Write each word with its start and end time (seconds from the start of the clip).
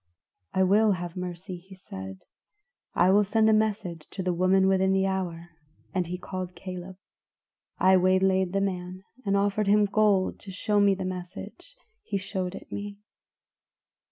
"'I 0.55 0.63
will 0.63 0.91
have 0.93 1.15
mercy,' 1.15 1.57
he 1.59 1.75
said. 1.75 2.23
'I 2.95 3.11
will 3.11 3.23
send 3.23 3.47
a 3.47 3.53
message 3.53 4.07
to 4.09 4.23
the 4.23 4.33
woman 4.33 4.67
within 4.67 4.93
the 4.93 5.05
hour,' 5.05 5.49
and 5.93 6.07
he 6.07 6.17
called 6.17 6.55
Caleb. 6.55 6.97
I 7.77 7.97
waylaid 7.97 8.51
the 8.51 8.61
man, 8.61 9.03
and 9.27 9.37
offered 9.37 9.67
him 9.67 9.85
gold 9.85 10.39
to 10.39 10.49
show 10.49 10.79
me 10.79 10.95
the 10.95 11.05
message; 11.05 11.75
he 12.01 12.17
showed 12.17 12.55
it 12.55 12.71
me. 12.71 12.97